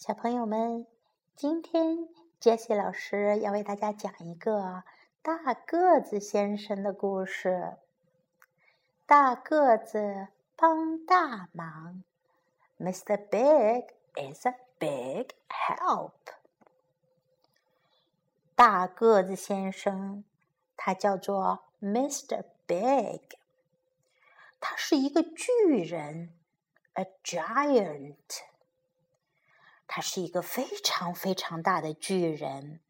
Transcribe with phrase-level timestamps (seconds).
[0.00, 0.86] 小朋友们，
[1.36, 4.82] 今天杰西老师要为大家讲一个
[5.20, 7.76] 大个子先生的故事。
[9.04, 12.02] 大个子帮大忙
[12.78, 13.18] ，Mr.
[13.28, 16.12] Big is a big help。
[18.54, 20.24] 大个子先生，
[20.78, 22.44] 他叫做 Mr.
[22.66, 23.36] Big，
[24.60, 26.32] 他是一个巨人
[26.94, 28.14] ，a giant。
[29.92, 32.80] 他是一个非常非常大的巨人。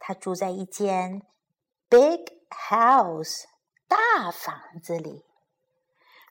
[0.00, 1.22] 他住在一间
[1.88, 3.44] big house
[3.86, 5.24] 大房子里，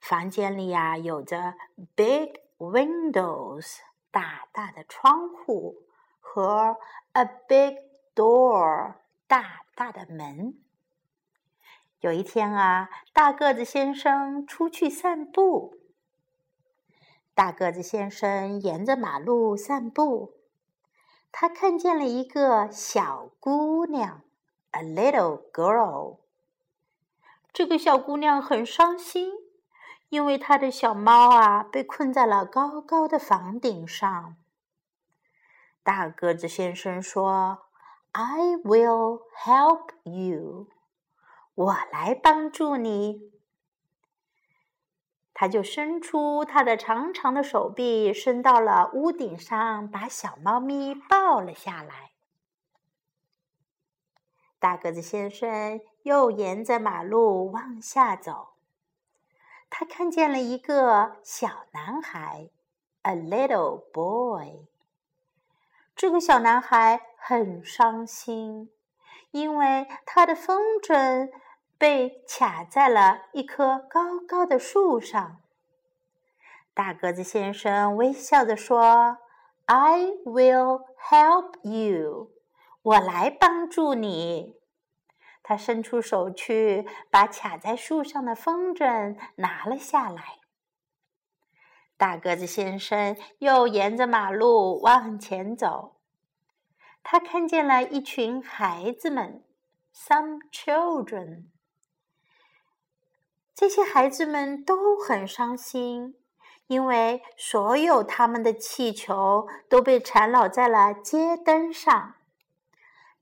[0.02, 1.54] 房间里呀有着
[1.96, 3.78] big windows
[4.12, 5.78] 大大的窗户
[6.20, 6.76] 和
[7.14, 7.78] a big
[8.14, 8.96] door
[9.28, 10.62] 大大的门。
[12.02, 15.78] 有一天啊，大个子先生出去散步。
[17.38, 20.34] 大个子先生沿着马路散步，
[21.32, 24.24] 他看见了一个小姑娘
[24.72, 26.18] ，a little girl。
[27.54, 29.34] 这个小姑娘很伤心，
[30.10, 34.36] 因为她的小猫啊被困在了高高的房顶上。
[35.84, 37.68] 大个子先生说
[38.14, 40.70] ：“I will help you，
[41.54, 43.32] 我来帮助你。”
[45.40, 52.10] 他就伸出他的长长的手臂，伸到了屋顶上，把小猫咪抱了下来。
[54.58, 58.56] 大个子先生又沿着马路往下走，
[59.70, 62.50] 他看见了一个小男孩
[63.04, 64.66] ，a little boy。
[65.96, 68.72] 这个小男孩很伤心，
[69.30, 71.30] 因为他的风筝。
[71.78, 75.42] 被卡在了一棵高高的树上。
[76.74, 79.18] 大个子先生微笑着说
[79.66, 82.32] ：“I will help you，
[82.82, 84.56] 我来帮助你。”
[85.44, 90.40] 他伸出手去，把卡在树上的风筝拿了下来。
[91.96, 96.02] 大个子先生又沿着马路往前走，
[97.02, 99.44] 他看见了一群孩子们
[99.96, 101.46] ，some children。
[103.58, 106.16] 这些孩子们都很伤心，
[106.68, 112.14] 因为所有他们的气球都被缠绕在了街灯上。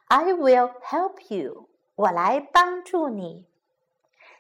[0.08, 1.68] I will help you.
[1.96, 3.46] 我来帮助你。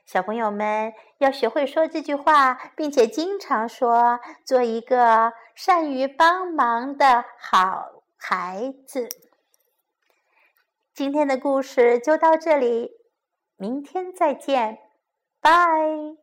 [0.05, 9.09] 小朋友们要学会说这句话，并且经常说，做一个善于帮忙的好孩子。
[10.93, 12.91] 今天的故事就到这里，
[13.57, 14.77] 明天再见，
[15.39, 16.20] 拜。